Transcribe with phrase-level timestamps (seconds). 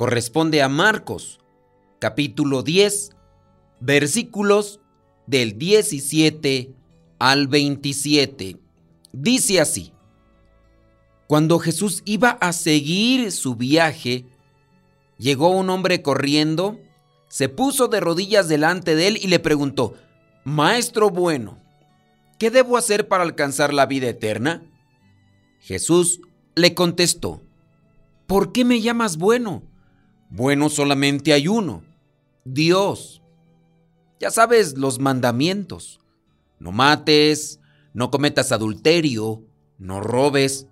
[0.00, 1.40] corresponde a Marcos,
[1.98, 3.10] capítulo 10,
[3.80, 4.80] versículos
[5.26, 6.74] del 17
[7.18, 8.56] al 27.
[9.12, 9.92] Dice así,
[11.26, 14.24] Cuando Jesús iba a seguir su viaje,
[15.18, 16.80] llegó un hombre corriendo,
[17.28, 19.96] se puso de rodillas delante de él y le preguntó,
[20.44, 21.58] Maestro bueno,
[22.38, 24.62] ¿qué debo hacer para alcanzar la vida eterna?
[25.58, 26.22] Jesús
[26.54, 27.42] le contestó,
[28.26, 29.68] ¿por qué me llamas bueno?
[30.30, 31.82] Bueno solamente hay uno,
[32.44, 33.20] Dios.
[34.20, 36.00] Ya sabes los mandamientos.
[36.60, 37.58] No mates,
[37.94, 39.42] no cometas adulterio,
[39.78, 40.68] no robes,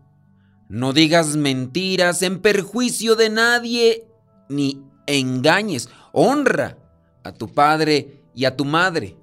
[0.68, 4.06] no digas mentiras en perjuicio de nadie,
[4.48, 5.88] ni engañes.
[6.12, 6.78] Honra
[7.24, 9.16] a tu padre y a tu madre.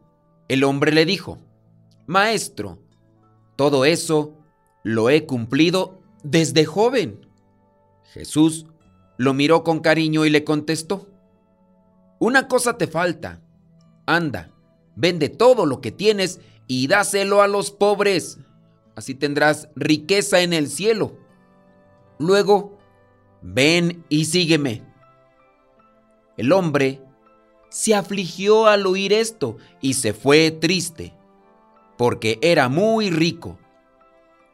[0.47, 1.39] El hombre le dijo,
[2.07, 2.79] Maestro,
[3.55, 4.33] todo eso
[4.83, 7.25] lo he cumplido desde joven.
[8.11, 8.65] Jesús
[9.17, 11.07] lo miró con cariño y le contestó,
[12.19, 13.41] Una cosa te falta.
[14.05, 14.51] Anda,
[14.95, 18.39] vende todo lo que tienes y dáselo a los pobres.
[18.95, 21.17] Así tendrás riqueza en el cielo.
[22.17, 22.77] Luego,
[23.41, 24.83] ven y sígueme.
[26.37, 27.01] El hombre
[27.69, 31.13] se afligió al oír esto y se fue triste,
[31.97, 33.57] porque era muy rico.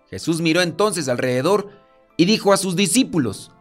[0.10, 1.70] Jesús miró entonces alrededor
[2.18, 3.52] y dijo a sus discípulos,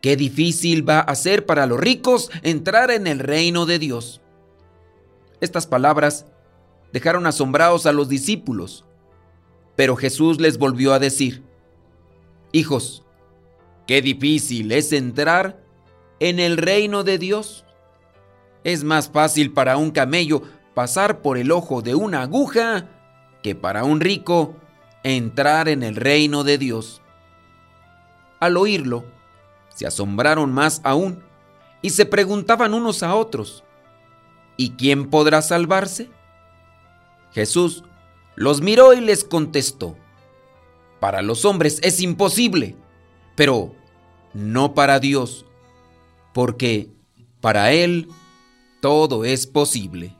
[0.00, 4.20] Qué difícil va a ser para los ricos entrar en el reino de Dios.
[5.40, 6.26] Estas palabras
[6.92, 8.84] dejaron asombrados a los discípulos,
[9.76, 11.42] pero Jesús les volvió a decir,
[12.52, 13.04] Hijos,
[13.86, 15.62] qué difícil es entrar
[16.20, 17.64] en el reino de Dios.
[18.64, 20.42] Es más fácil para un camello
[20.74, 22.88] pasar por el ojo de una aguja
[23.42, 24.56] que para un rico
[25.02, 27.02] entrar en el reino de Dios.
[28.40, 29.04] Al oírlo,
[29.78, 31.22] se asombraron más aún
[31.82, 33.62] y se preguntaban unos a otros,
[34.56, 36.10] ¿y quién podrá salvarse?
[37.30, 37.84] Jesús
[38.34, 39.96] los miró y les contestó,
[40.98, 42.74] para los hombres es imposible,
[43.36, 43.72] pero
[44.34, 45.46] no para Dios,
[46.34, 46.90] porque
[47.40, 48.08] para Él
[48.80, 50.16] todo es posible.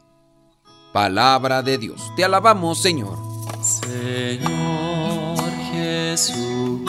[0.92, 3.18] Palabra de Dios, te alabamos Señor.
[3.60, 6.88] Señor Jesucristo,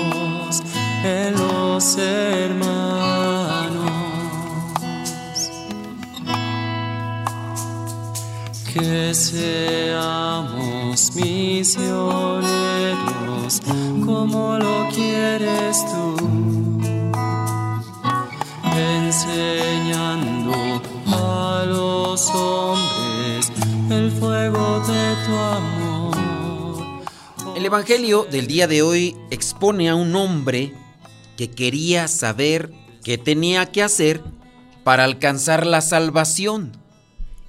[1.03, 2.71] en los hermanos.
[8.73, 10.41] Que seamos
[11.15, 12.41] misioneros
[14.05, 16.15] como lo quieres tú.
[18.73, 20.53] Enseñando
[21.07, 23.51] a los hombres
[23.89, 26.17] el fuego de tu amor.
[27.55, 30.73] El Evangelio del día de hoy expone a un hombre
[31.41, 32.71] que quería saber
[33.03, 34.21] qué tenía que hacer
[34.83, 36.73] para alcanzar la salvación.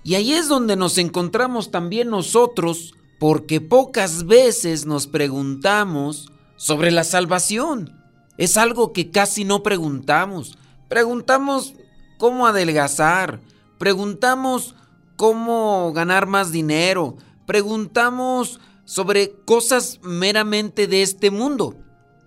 [0.03, 7.05] Y ahí es donde nos encontramos también nosotros, porque pocas veces nos preguntamos sobre la
[7.05, 8.03] salvación.
[8.39, 10.57] Es algo que casi no preguntamos.
[10.89, 11.75] Preguntamos
[12.19, 13.41] cómo adelgazar,
[13.77, 14.75] preguntamos
[15.17, 21.77] cómo ganar más dinero, preguntamos sobre cosas meramente de este mundo.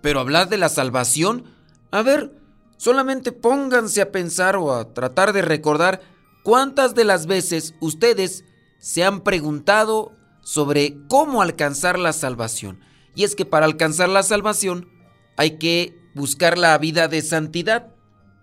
[0.00, 1.55] Pero hablar de la salvación,
[1.96, 2.32] a ver,
[2.76, 6.00] solamente pónganse a pensar o a tratar de recordar
[6.42, 8.44] cuántas de las veces ustedes
[8.78, 10.12] se han preguntado
[10.42, 12.80] sobre cómo alcanzar la salvación.
[13.14, 14.88] Y es que para alcanzar la salvación
[15.36, 17.92] hay que buscar la vida de santidad.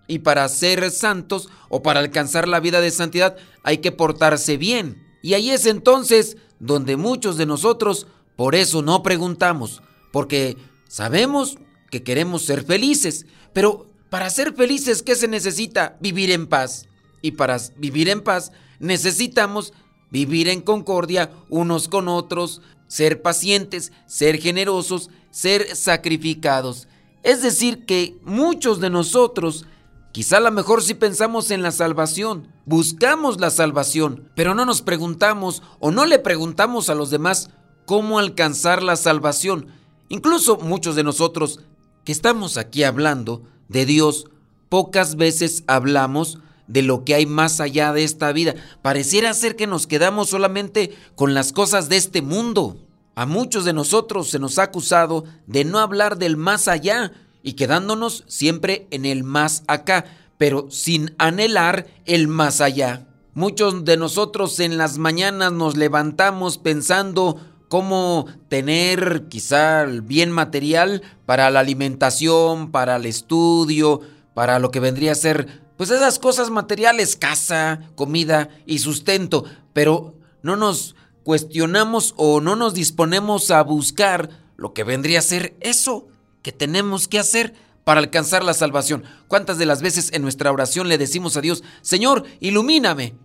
[0.07, 5.01] Y para ser santos o para alcanzar la vida de santidad hay que portarse bien.
[5.21, 10.57] Y ahí es entonces donde muchos de nosotros por eso no preguntamos, porque
[10.87, 11.57] sabemos
[11.91, 15.97] que queremos ser felices, pero Para ser felices, ¿qué se necesita?
[15.99, 16.85] Vivir en paz.
[17.23, 19.73] Y para vivir en paz necesitamos
[20.11, 26.87] vivir en concordia unos con otros, ser pacientes, ser generosos, ser sacrificados.
[27.23, 29.65] Es decir, que muchos de nosotros,
[30.11, 34.83] quizá a lo mejor si pensamos en la salvación, buscamos la salvación, pero no nos
[34.83, 37.49] preguntamos o no le preguntamos a los demás
[37.85, 39.69] cómo alcanzar la salvación.
[40.09, 41.61] Incluso muchos de nosotros
[42.03, 44.27] que estamos aquí hablando de Dios,
[44.69, 48.55] pocas veces hablamos de lo que hay más allá de esta vida.
[48.81, 52.77] Pareciera ser que nos quedamos solamente con las cosas de este mundo.
[53.15, 57.11] A muchos de nosotros se nos ha acusado de no hablar del más allá
[57.43, 60.05] y quedándonos siempre en el más acá,
[60.37, 63.07] pero sin anhelar el más allá.
[63.35, 67.39] Muchos de nosotros en las mañanas nos levantamos pensando
[67.73, 73.99] cómo tener quizá el bien material para la alimentación, para el estudio,
[74.35, 80.13] para lo que vendría a ser pues esas cosas materiales, casa, comida y sustento, pero
[80.43, 86.07] no nos cuestionamos o no nos disponemos a buscar lo que vendría a ser eso
[86.43, 89.03] que tenemos que hacer para alcanzar la salvación.
[89.27, 93.15] ¿Cuántas de las veces en nuestra oración le decimos a Dios, Señor, ilumíname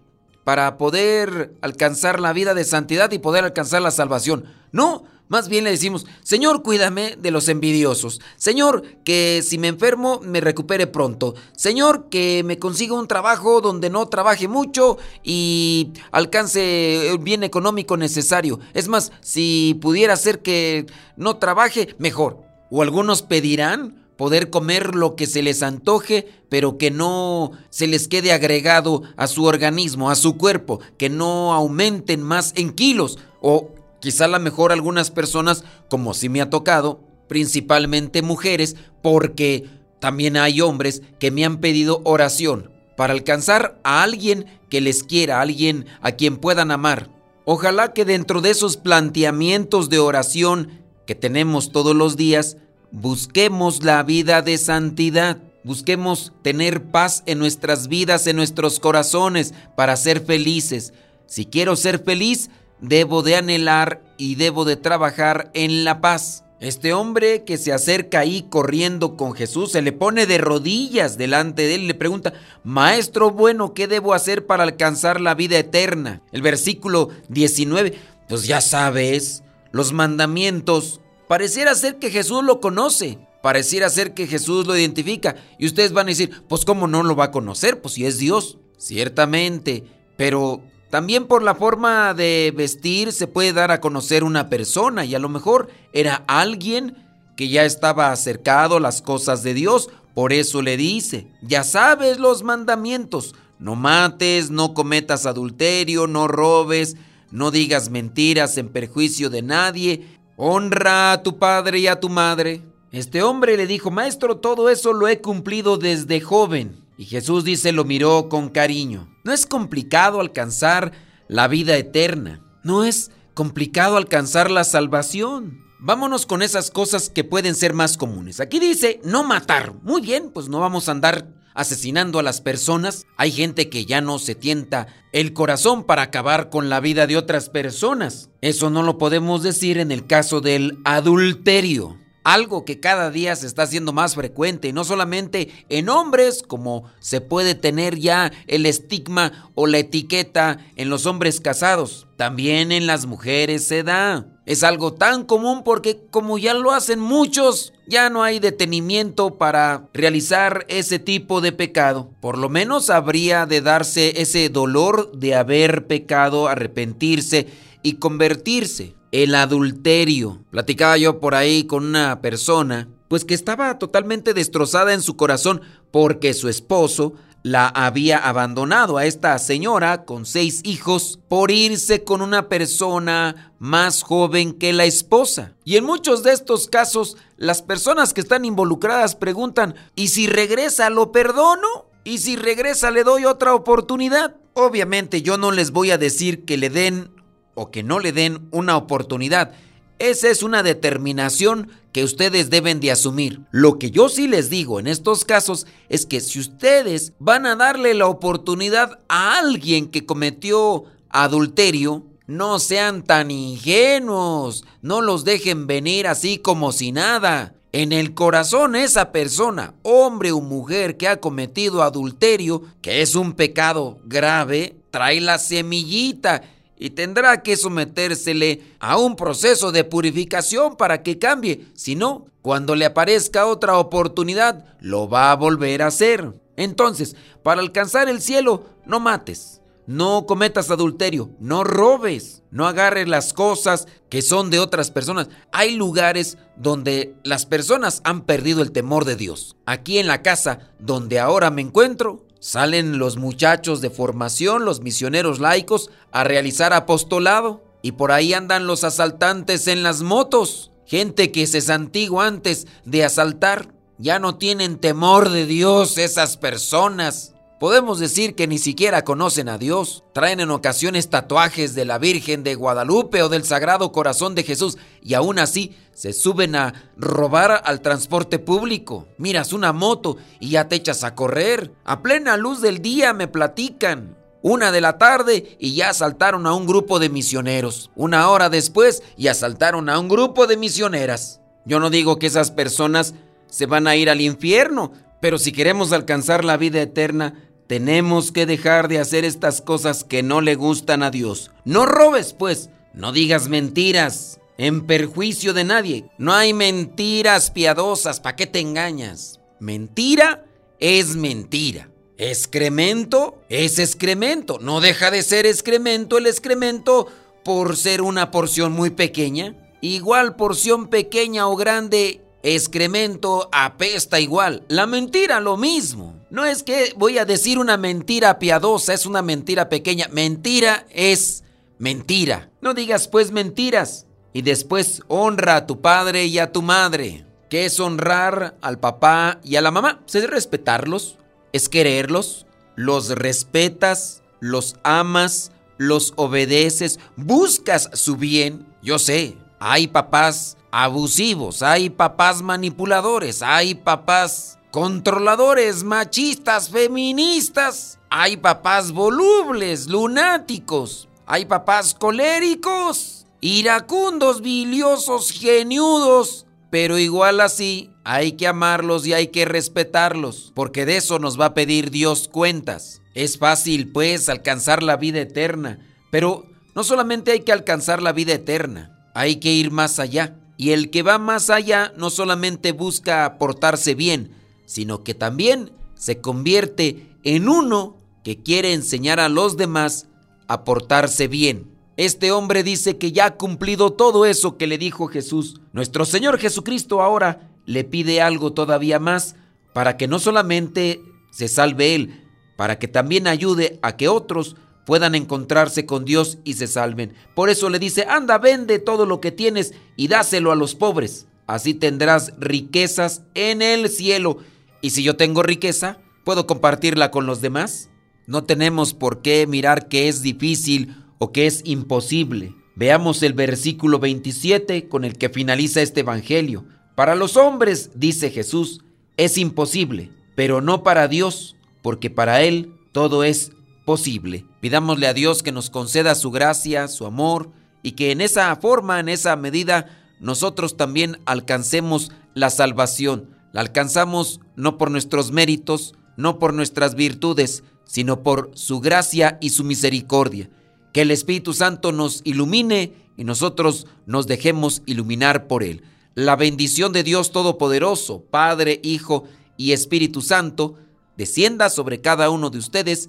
[0.49, 4.47] para poder alcanzar la vida de santidad y poder alcanzar la salvación?
[4.73, 8.23] No, más bien le decimos, Señor, cuídame de los envidiosos.
[8.39, 11.35] Señor, que si me enfermo me recupere pronto.
[11.55, 17.99] Señor, que me consiga un trabajo donde no trabaje mucho y alcance el bien económico
[17.99, 18.59] necesario.
[18.73, 20.87] Es más, si pudiera ser que
[21.19, 22.43] no trabaje, mejor.
[22.71, 28.07] O algunos pedirán poder comer lo que se les antoje, pero que no se les
[28.09, 33.71] quede agregado a su organismo, a su cuerpo, que no aumenten más en kilos o
[34.01, 39.69] Quizá a lo mejor algunas personas, como si me ha tocado, principalmente mujeres, porque
[40.01, 45.39] también hay hombres que me han pedido oración para alcanzar a alguien que les quiera,
[45.39, 47.11] a alguien a quien puedan amar.
[47.45, 52.57] Ojalá que dentro de esos planteamientos de oración que tenemos todos los días,
[52.91, 59.97] busquemos la vida de santidad, busquemos tener paz en nuestras vidas, en nuestros corazones, para
[59.97, 60.93] ser felices.
[61.27, 62.51] Si quiero ser feliz,
[62.81, 66.45] debo de anhelar y debo de trabajar en la paz.
[66.61, 71.63] Este hombre que se acerca ahí corriendo con Jesús, se le pone de rodillas delante
[71.63, 72.33] de él y le pregunta,
[72.65, 76.21] Maestro bueno, ¿qué debo hacer para alcanzar la vida eterna?
[76.33, 77.95] El versículo 19,
[78.29, 81.01] pues ya sabes, los mandamientos.
[81.29, 85.37] Pareciera ser que Jesús lo conoce, pareciera ser que Jesús lo identifica.
[85.59, 87.81] Y ustedes van a decir, pues ¿cómo no lo va a conocer?
[87.81, 88.59] Pues si es Dios.
[88.79, 89.83] Ciertamente,
[90.17, 95.15] pero también por la forma de vestir se puede dar a conocer una persona y
[95.15, 96.97] a lo mejor era alguien
[97.37, 99.91] que ya estaba acercado a las cosas de Dios.
[100.15, 106.97] Por eso le dice, ya sabes los mandamientos, no mates, no cometas adulterio, no robes,
[107.31, 112.63] no digas mentiras en perjuicio de nadie, honra a tu padre y a tu madre.
[112.93, 116.87] Este hombre le dijo, maestro, todo eso lo he cumplido desde joven.
[116.97, 119.09] Y Jesús dice, lo miró con cariño.
[119.25, 120.93] No es complicado alcanzar
[121.27, 122.41] la vida eterna.
[122.63, 125.65] No es complicado alcanzar la salvación.
[125.81, 128.41] Vámonos con esas cosas que pueden ser más comunes.
[128.41, 129.75] Aquí dice no matar.
[129.83, 131.27] Muy bien, pues no vamos a andar
[131.59, 133.05] asesinando a las personas.
[133.17, 137.17] Hay gente que ya no se tienta el corazón para acabar con la vida de
[137.17, 138.31] otras personas.
[138.41, 143.47] Eso no lo podemos decir en el caso del adulterio algo que cada día se
[143.47, 149.51] está haciendo más frecuente, no solamente en hombres, como se puede tener ya el estigma
[149.55, 154.27] o la etiqueta en los hombres casados, también en las mujeres se da.
[154.49, 159.91] Es algo tan común porque como ya lo hacen muchos, ya no hay detenimiento para
[159.93, 162.09] realizar ese tipo de pecado.
[162.23, 167.47] Por lo menos habría de darse ese dolor de haber pecado, arrepentirse
[167.83, 170.43] y convertirse el adulterio.
[170.51, 175.63] Platicaba yo por ahí con una persona, pues que estaba totalmente destrozada en su corazón
[175.91, 182.21] porque su esposo la había abandonado a esta señora con seis hijos por irse con
[182.21, 185.55] una persona más joven que la esposa.
[185.65, 190.91] Y en muchos de estos casos, las personas que están involucradas preguntan, ¿y si regresa
[190.91, 191.87] lo perdono?
[192.05, 194.37] ¿Y si regresa le doy otra oportunidad?
[194.55, 197.11] Obviamente yo no les voy a decir que le den
[197.55, 199.53] o que no le den una oportunidad.
[199.99, 203.41] Esa es una determinación que ustedes deben de asumir.
[203.51, 207.57] Lo que yo sí les digo en estos casos es que si ustedes van a
[207.57, 215.67] darle la oportunidad a alguien que cometió adulterio, no sean tan ingenuos, no los dejen
[215.67, 217.55] venir así como si nada.
[217.71, 223.35] en el corazón esa persona, hombre o mujer que ha cometido adulterio, que es un
[223.35, 226.43] pecado grave, trae la semillita
[226.79, 231.67] y tendrá que sometérsele a un proceso de purificación para que cambie.
[231.75, 236.33] Si no, cuando le aparezca otra oportunidad, lo va a volver a hacer.
[236.57, 243.33] Entonces, para alcanzar el cielo, no mates, no cometas adulterio, no robes, no agarres las
[243.33, 245.29] cosas que son de otras personas.
[245.51, 249.57] Hay lugares donde las personas han perdido el temor de Dios.
[249.67, 255.41] Aquí en la casa donde ahora me encuentro, Salen los muchachos de formación, los misioneros
[255.41, 257.65] laicos, a realizar apostolado.
[257.83, 260.73] Y por ahí andan los asaltantes en las motos.
[260.87, 263.73] Gente que se santigua antes de asaltar.
[263.99, 267.35] Ya no tienen temor de Dios esas personas.
[267.59, 270.05] Podemos decir que ni siquiera conocen a Dios.
[270.13, 274.79] Traen en ocasiones tatuajes de la Virgen de Guadalupe o del Sagrado Corazón de Jesús
[275.03, 279.09] y aún así se suben a robar al transporte público.
[279.19, 281.73] Miras una moto y ya te echas a correr.
[281.85, 284.17] A plena luz del día me platican.
[284.41, 287.91] Una de la tarde y ya asaltaron a un grupo de misioneros.
[287.97, 291.41] Una hora después y asaltaron a un grupo de misioneras.
[291.65, 293.15] Yo no digo que esas personas
[293.49, 298.47] se van a ir al infierno, pero si queremos alcanzar la vida eterna, tenemos que
[298.47, 301.53] dejar de hacer estas cosas que no le gustan a Dios.
[301.65, 306.07] No robes, pues, no digas mentiras en perjuicio de nadie.
[306.17, 309.39] No hay mentiras piadosas, ¿para qué te engañas?
[309.61, 310.47] Mentira
[310.81, 311.91] es mentira.
[312.17, 314.59] Excremento es excremento.
[314.61, 317.07] No deja de ser excremento el excremento
[317.45, 319.55] por ser una porción muy pequeña.
[319.83, 324.65] Igual porción pequeña o grande excremento apesta igual.
[324.69, 326.15] La mentira lo mismo.
[326.31, 330.09] No es que voy a decir una mentira piadosa, es una mentira pequeña.
[330.11, 331.45] Mentira es
[331.79, 332.51] mentira.
[332.61, 334.07] No digas pues mentiras.
[334.33, 337.25] Y después honra a tu padre y a tu madre.
[337.49, 340.03] ¿Qué es honrar al papá y a la mamá?
[340.13, 341.17] Es respetarlos,
[341.53, 348.67] es quererlos, los respetas, los amas, los obedeces, buscas su bien.
[348.83, 358.93] Yo sé, hay papás abusivos, hay papás manipuladores, hay papás controladores, machistas, feministas, hay papás
[358.93, 369.15] volubles, lunáticos, hay papás coléricos, iracundos, biliosos, geniudos, pero igual así hay que amarlos y
[369.15, 373.01] hay que respetarlos, porque de eso nos va a pedir Dios cuentas.
[373.15, 375.79] Es fácil, pues, alcanzar la vida eterna,
[376.11, 380.37] pero no solamente hay que alcanzar la vida eterna, hay que ir más allá.
[380.59, 384.33] Y el que va más allá no solamente busca portarse bien,
[384.67, 390.09] sino que también se convierte en uno que quiere enseñar a los demás
[390.49, 391.71] a portarse bien.
[391.97, 395.61] Este hombre dice que ya ha cumplido todo eso que le dijo Jesús.
[395.73, 399.37] Nuestro Señor Jesucristo ahora le pide algo todavía más
[399.73, 401.01] para que no solamente
[401.31, 402.25] se salve él,
[402.57, 404.57] para que también ayude a que otros
[404.89, 407.13] puedan encontrarse con Dios y se salven.
[407.35, 411.27] Por eso le dice, anda, vende todo lo que tienes y dáselo a los pobres.
[411.47, 414.39] Así tendrás riquezas en el cielo.
[414.81, 417.91] Y si yo tengo riqueza, ¿puedo compartirla con los demás?
[418.27, 422.55] No tenemos por qué mirar que es difícil o que es imposible.
[422.75, 426.65] Veamos el versículo 27 con el que finaliza este Evangelio.
[426.95, 428.81] Para los hombres, dice Jesús,
[429.19, 433.53] es imposible, pero no para Dios, porque para Él todo es
[433.89, 434.45] posible.
[434.61, 437.53] Pidámosle a Dios que nos conceda su gracia, su amor
[437.83, 439.87] y que en esa forma, en esa medida,
[440.21, 443.31] nosotros también alcancemos la salvación.
[443.51, 449.51] La alcanzamos no por nuestros méritos, no por nuestras virtudes, sino por su gracia y
[449.51, 450.51] su misericordia.
[450.93, 455.83] Que el Espíritu Santo nos ilumine y nosotros nos dejemos iluminar por Él.
[456.15, 459.25] La bendición de Dios Todopoderoso, Padre, Hijo
[459.57, 460.75] y Espíritu Santo,
[461.17, 463.09] descienda sobre cada uno de ustedes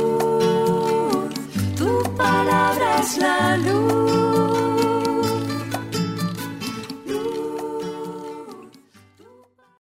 [3.03, 4.00] It's la lune.